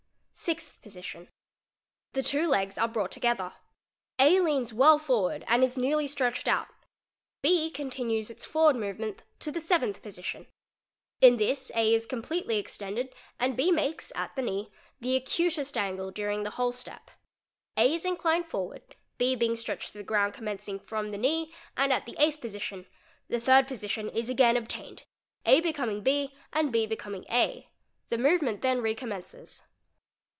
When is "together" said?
3.11-3.53